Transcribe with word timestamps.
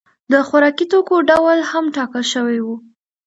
د 0.31 0.33
خوراکي 0.47 0.85
توکو 0.91 1.15
ډول 1.29 1.57
هم 1.71 1.85
ټاکل 1.95 2.23
شوی 2.33 2.57
و. 2.61 2.67